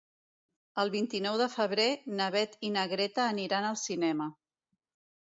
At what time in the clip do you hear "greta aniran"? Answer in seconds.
2.93-3.67